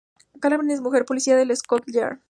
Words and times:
Gala 0.39 0.57
Brand 0.57 0.71
es 0.71 0.79
una 0.79 0.85
mujer 0.87 1.05
policía 1.05 1.35
de 1.37 1.45
la 1.45 1.55
Scotland 1.55 1.93
Yard. 1.95 2.17